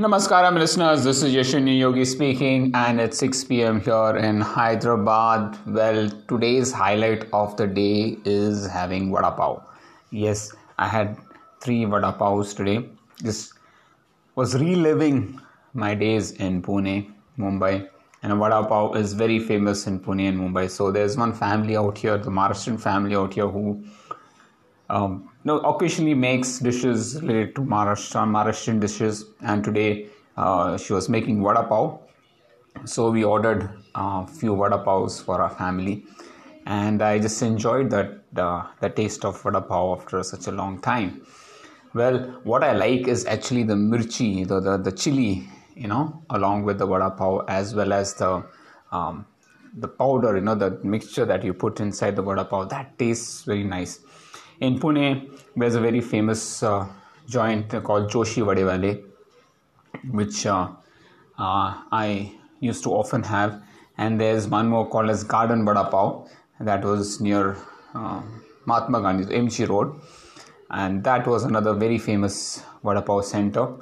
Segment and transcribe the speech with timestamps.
[0.00, 1.04] Namaskaram, listeners.
[1.04, 3.82] This is Yashini Yogi speaking, and it's 6 p.m.
[3.82, 5.58] here in Hyderabad.
[5.66, 9.62] Well, today's highlight of the day is having vada pav.
[10.10, 11.18] Yes, I had
[11.60, 12.88] three vada pavs today.
[13.18, 13.52] This
[14.36, 15.38] was reliving
[15.74, 17.86] my days in Pune, Mumbai,
[18.22, 20.70] and vada pav is very famous in Pune and Mumbai.
[20.70, 23.84] So there's one family out here, the Maharashtrian family out here, who
[24.88, 29.24] um, know, occasionally makes dishes related to Maharashtra, Maharashtrian dishes.
[29.40, 31.98] And today uh, she was making vada pav.
[32.84, 36.04] So we ordered a few vada pavs for our family.
[36.66, 40.80] And I just enjoyed that uh, the taste of vada pav after such a long
[40.80, 41.22] time.
[41.94, 46.64] Well, what I like is actually the mirchi, the, the, the chili, you know, along
[46.64, 48.44] with the vada pav, as well as the
[48.92, 49.26] um,
[49.76, 52.68] the powder, you know, the mixture that you put inside the vada pav.
[52.68, 54.00] That tastes very nice
[54.60, 56.86] in Pune, there's a very famous uh,
[57.26, 59.02] joint called Joshi Vadewale,
[60.10, 60.68] which uh,
[61.38, 63.62] uh, I used to often have.
[63.96, 67.56] And there's one more called as Garden Vada Pav, that was near
[67.94, 68.22] uh,
[68.66, 69.98] Mahatma Gandhi's MG Road.
[70.70, 73.74] And that was another very famous Vada Pav center.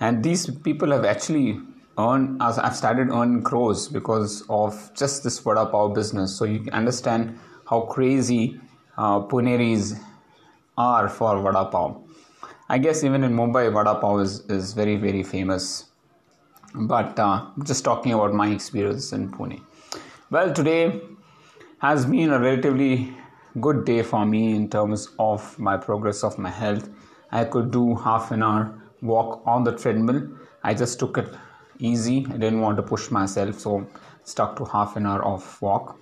[0.00, 1.60] And these people have actually
[1.98, 6.34] earned, as I've started earning crores because of just this Vada Pav business.
[6.36, 8.58] So you understand how crazy
[8.96, 9.98] uh, Puneris
[10.76, 11.96] are for vada pav.
[12.68, 15.86] I guess even in Mumbai, vada pav is, is very, very famous.
[16.74, 19.60] But uh, just talking about my experience in Pune.
[20.30, 21.00] Well, today
[21.78, 23.14] has been a relatively
[23.60, 26.88] good day for me in terms of my progress of my health.
[27.30, 30.26] I could do half an hour walk on the treadmill.
[30.62, 31.28] I just took it
[31.78, 32.26] easy.
[32.30, 33.86] I didn't want to push myself, so
[34.24, 35.98] stuck to half an hour of walk.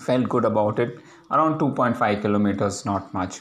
[0.00, 0.98] Felt good about it.
[1.30, 3.40] Around 2.5 kilometers, not much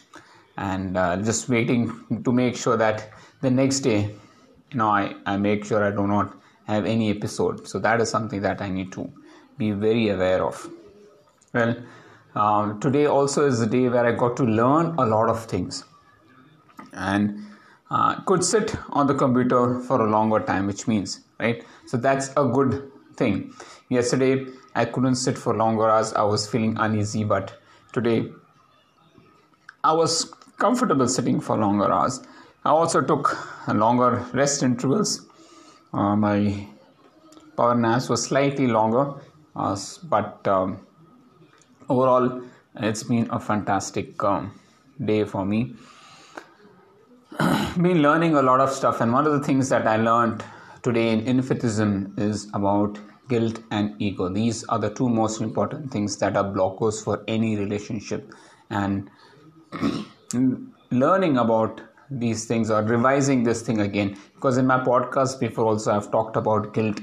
[0.58, 3.10] and uh, just waiting to make sure that
[3.42, 4.16] the next day
[4.72, 6.34] you know I, I make sure i do not
[6.66, 7.66] have any episode.
[7.66, 9.10] So that is something that i need to
[9.58, 10.70] be very aware of.
[11.54, 11.76] Well
[12.36, 15.84] um, today also is the day where i got to learn a lot of things.
[16.94, 17.46] And
[17.90, 21.64] uh, could sit on the computer for a longer time which means right?
[21.86, 23.54] So that's a good thing.
[23.90, 27.54] Yesterday i couldn't sit for longer as i was feeling uneasy but
[27.94, 28.18] today
[29.84, 30.14] i was
[30.58, 32.22] comfortable sitting for longer hours.
[32.66, 33.38] I also took
[33.68, 35.26] longer rest intervals.
[35.94, 36.68] Uh, my
[37.56, 39.14] power naps were slightly longer,
[39.56, 40.86] uh, but um,
[41.90, 42.42] overall,
[42.76, 44.60] it's been a fantastic um,
[45.04, 45.76] day for me.
[47.78, 50.44] been learning a lot of stuff, and one of the things that I learned
[50.84, 54.30] today in Infinitheism is about guilt and ego.
[54.30, 58.34] These are the two most important things that are blockers for any relationship,
[58.70, 59.10] and
[60.92, 64.18] learning about these things or revising this thing again.
[64.36, 67.00] Because in my podcast before also i've talked about guilt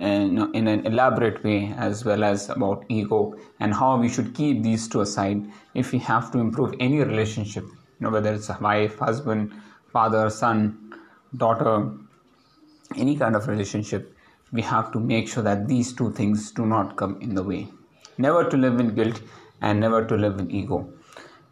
[0.00, 4.34] uh, in, in an elaborate way as well as about ego and how we should
[4.34, 8.50] keep these two aside if we have to improve any relationship you know whether it's
[8.50, 9.52] a wife husband
[9.92, 10.92] father son
[11.36, 11.90] daughter
[12.96, 14.14] any kind of relationship
[14.52, 17.66] we have to make sure that these two things do not come in the way.
[18.18, 19.20] Never to live in guilt
[19.60, 20.88] and never to live in ego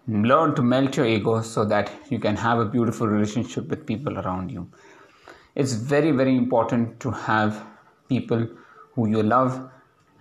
[0.08, 4.18] learn to melt your ego so that you can have a beautiful relationship with people
[4.18, 4.68] around you.
[5.54, 7.64] It's very very important to have
[8.08, 8.46] people
[8.94, 9.70] who you love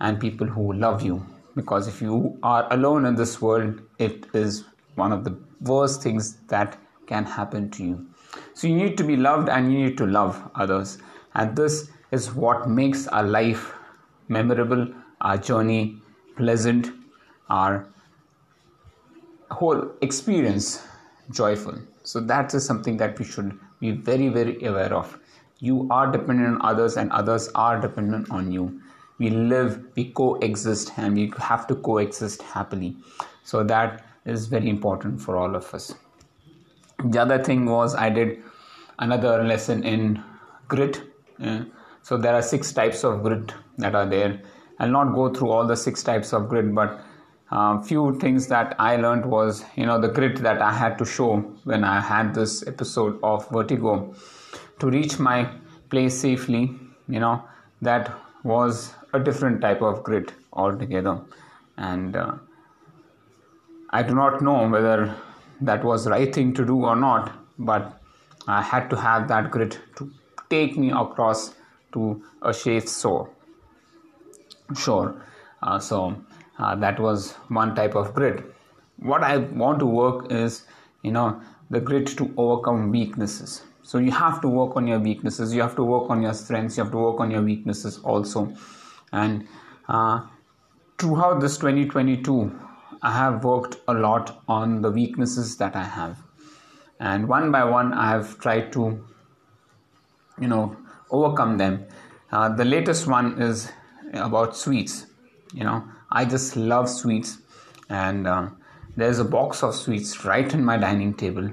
[0.00, 1.24] and people who love you.
[1.54, 6.36] Because if you are alone in this world it is one of the worst things
[6.48, 8.06] that can happen to you.
[8.54, 10.98] So you need to be loved and you need to love others.
[11.34, 13.72] And this is what makes our life
[14.28, 14.86] memorable
[15.20, 15.96] our journey
[16.36, 16.90] pleasant
[17.48, 17.86] our
[19.52, 20.82] whole experience
[21.30, 21.78] joyful.
[22.04, 25.18] So that is something that we should be very very aware of.
[25.58, 28.80] You are dependent on others and others are dependent on you.
[29.18, 32.96] We live we coexist and we have to coexist happily.
[33.44, 35.94] So that is very important for all of us.
[37.04, 38.42] The other thing was i did
[38.98, 40.22] another lesson in
[40.68, 41.02] grit.
[42.02, 44.40] So there are six types of grit that are there.
[44.78, 47.00] I'll not go through all the six types of grit but
[47.52, 51.04] uh, few things that I learned was you know the grit that I had to
[51.04, 54.14] show when I had this episode of vertigo
[54.80, 55.38] to reach my
[55.90, 56.62] place safely
[57.08, 57.34] you know
[57.82, 58.10] that
[58.42, 61.20] was a different type of grit altogether.
[61.76, 62.34] And uh,
[63.90, 65.14] I do not know whether
[65.60, 68.00] that was the right thing to do or not but
[68.48, 70.10] I had to have that grit to
[70.48, 71.54] take me across
[71.92, 73.30] to a safe shore.
[74.76, 75.14] Sure
[75.62, 76.16] uh, so
[76.58, 78.44] uh, that was one type of grit.
[78.98, 80.64] What i want to work is
[81.02, 81.40] you know
[81.70, 83.62] the grit to overcome weaknesses.
[83.82, 85.54] So you have to work on your weaknesses.
[85.54, 86.76] You have to work on your strengths.
[86.76, 88.54] You have to work on your weaknesses also.
[89.12, 89.48] And
[89.88, 90.26] uh,
[90.98, 92.58] throughout this 2022
[93.02, 96.18] i have worked a lot on the weaknesses that i have.
[97.00, 99.04] And one by one i have tried to
[100.40, 100.76] you know
[101.10, 101.84] overcome them.
[102.30, 103.70] Uh, the latest one is
[104.12, 105.06] about sweets
[105.52, 105.82] you know
[106.12, 107.38] i just love sweets.
[107.88, 108.48] And uh,
[108.96, 111.50] there's a box of sweets right in my dining table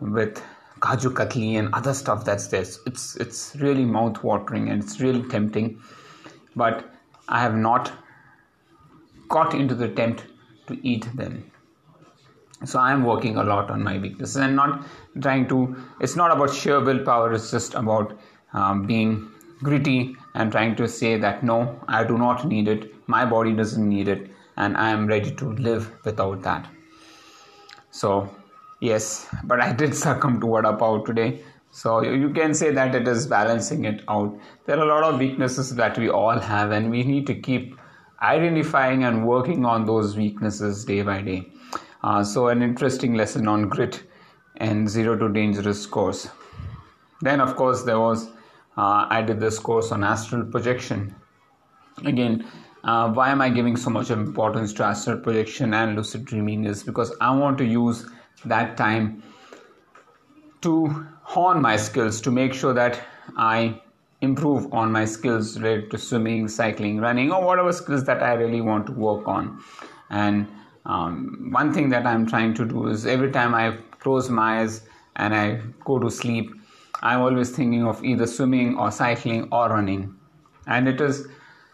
[0.00, 0.42] with
[0.80, 2.66] kaju katli and other stuff that's there.
[2.86, 5.80] It's it's really mouth watering and it's really tempting.
[6.54, 6.90] But
[7.28, 7.92] i have not
[9.28, 10.26] got into the attempt
[10.68, 11.50] to eat them.
[12.64, 14.86] So i am working a lot on my weaknesses and not
[15.20, 18.18] trying to it's not about sheer willpower it's just about
[18.52, 19.28] um, being
[19.62, 23.88] gritty and trying to say that no i do not need it my body doesn't
[23.88, 26.68] need it and I am ready to live without that.
[27.90, 28.34] So,
[28.80, 31.42] yes, but I did succumb to Vada Pav today.
[31.70, 34.38] So, you can say that it is balancing it out.
[34.64, 37.78] There are a lot of weaknesses that we all have, and we need to keep
[38.22, 41.48] identifying and working on those weaknesses day by day.
[42.02, 44.04] Uh, so, an interesting lesson on grit
[44.56, 46.28] and zero to dangerous course.
[47.20, 48.28] Then, of course, there was
[48.76, 51.14] uh, I did this course on astral projection.
[52.04, 52.46] Again,
[52.86, 56.84] uh, why am I giving so much importance to astral projection and lucid dreaming is
[56.84, 58.06] because I want to use
[58.44, 59.22] that time
[60.62, 63.00] to hone my skills to make sure that
[63.36, 63.82] I
[64.20, 68.60] improve on my skills related to swimming, cycling, running, or whatever skills that I really
[68.60, 69.62] want to work on.
[70.10, 70.46] And
[70.86, 74.82] um, one thing that I'm trying to do is every time I close my eyes
[75.16, 76.52] and I go to sleep,
[77.02, 80.14] I'm always thinking of either swimming or cycling or running.
[80.66, 81.26] And it is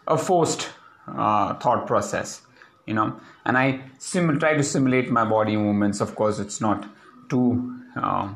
[0.07, 0.69] a forced
[1.07, 2.41] uh, thought process
[2.85, 3.19] you know.
[3.45, 6.01] And i sim- try to simulate my body movements.
[6.01, 6.85] Of course it's not
[7.29, 8.33] too uh,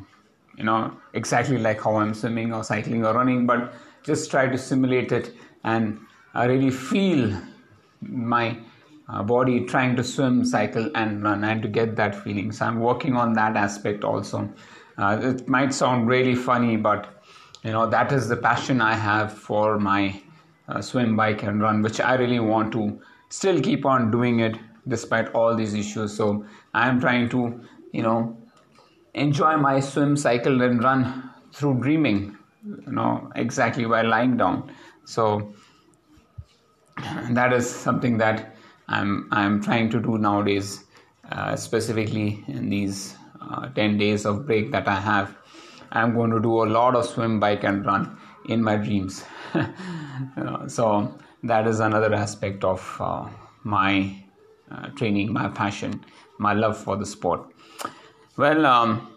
[0.58, 3.74] you know exactly like how i'm swimming or cycling or running but
[4.04, 5.34] just try to simulate it
[5.64, 6.00] and
[6.34, 7.40] i really feel
[8.02, 8.58] my
[9.10, 12.52] uh, body trying to swim cycle and run and to get that feeling.
[12.52, 14.52] So i'm working on that aspect also.
[14.98, 17.08] Uh, it might sound really funny but
[17.64, 20.22] you know that is the passion i have for my
[20.68, 23.00] uh, swim, bike, and run, which I really want to
[23.30, 26.16] still keep on doing it despite all these issues.
[26.16, 27.62] So I'm trying to,
[27.92, 28.38] you know,
[29.14, 34.72] enjoy my swim, cycle, and run through dreaming, you know, exactly while lying down.
[35.06, 35.54] So
[37.30, 38.56] that is something that
[38.88, 40.86] I'm I'm trying to do nowadays,
[41.32, 45.37] uh, specifically in these uh, 10 days of break that I have.
[45.92, 48.18] I'm going to do a lot of swim, bike, and run
[48.48, 49.24] in my dreams.
[50.68, 53.28] so that is another aspect of uh,
[53.64, 54.24] my
[54.72, 56.04] uh, training, my passion,
[56.40, 57.42] my love for the sport.
[58.38, 59.12] Well, um,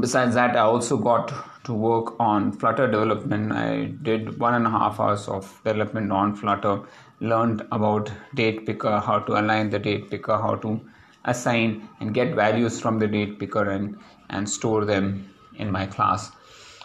[0.00, 1.32] besides that, I also got
[1.64, 3.52] to work on Flutter development.
[3.52, 6.82] I did one and a half hours of development on Flutter,
[7.20, 10.80] learned about date picker, how to align the date picker, how to
[11.26, 13.98] assign and get values from the date picker and,
[14.30, 16.30] and store them in my class.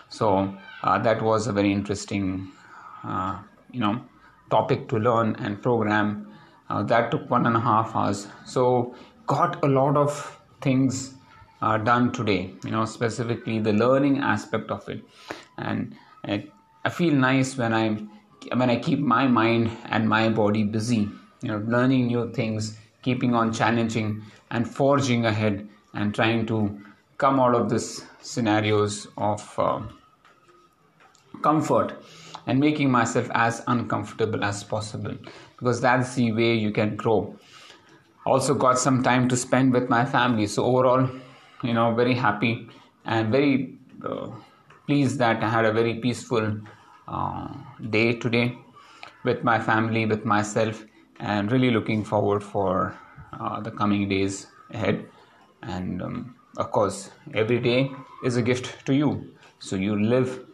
[0.09, 2.51] So uh, that was a very interesting
[3.03, 3.39] uh,
[3.71, 4.01] you know
[4.49, 6.31] topic to learn and program.
[6.69, 8.27] Uh, that took one and a half hours.
[8.45, 8.95] So
[9.27, 11.13] got a lot of things
[11.61, 15.01] uh, done today you know specifically the learning aspect of it.
[15.57, 16.47] And I,
[16.83, 17.89] I feel nice when i
[18.53, 21.09] when i keep my mind and my body busy
[21.41, 26.79] you know learning new things keeping on challenging and forging ahead and trying to
[27.17, 29.81] come out of this scenarios of uh,
[31.41, 31.93] comfort
[32.47, 35.15] and making myself as uncomfortable as possible
[35.57, 37.37] because that's the way you can grow.
[38.25, 41.09] Also got some time to spend with my family so overall
[41.63, 42.67] you know very happy
[43.05, 44.27] and very uh,
[44.87, 46.59] pleased that i had a very peaceful
[47.07, 47.47] uh,
[47.89, 48.57] day today
[49.23, 50.83] with my family with myself
[51.19, 52.95] and really looking forward for
[53.39, 55.05] uh, the coming days ahead.
[55.61, 57.91] And um, of course every day
[58.23, 59.33] is a gift to you.
[59.59, 60.45] So you live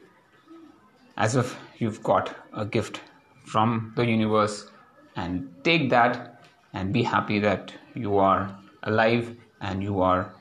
[1.17, 3.01] as if you've got a gift
[3.45, 4.67] from the universe
[5.15, 6.43] and take that
[6.73, 10.33] and be happy that you are alive and you are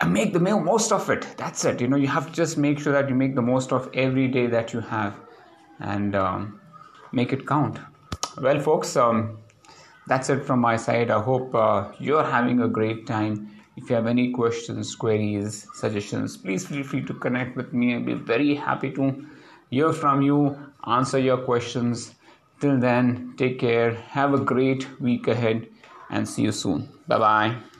[0.00, 1.26] and make the most of it.
[1.36, 1.80] That's it.
[1.80, 4.28] You know you have to just make sure that you make the most of every
[4.28, 5.14] day that you have
[5.78, 6.60] and um,
[7.12, 7.78] make it count.
[8.40, 9.38] Well folks um,
[10.06, 11.10] that's it from my side.
[11.10, 16.36] I hope uh, you're having a great time if you have any questions queries suggestions
[16.36, 19.08] please feel free to connect with me i'll be very happy to
[19.74, 22.14] hear from you, answer your questions.
[22.60, 25.68] Till then, take care, have a great week ahead,
[26.10, 26.88] and see you soon.
[27.08, 27.73] Bye bye.